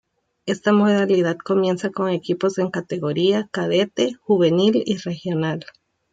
Esta 0.47 0.71
modalidad 0.73 1.37
comienza 1.37 1.91
con 1.91 2.09
equipos 2.09 2.57
en 2.57 2.71
categoría 2.71 3.47
cadete, 3.51 4.15
juvenil 4.21 4.81
y 4.83 4.97
regional. 4.97 5.63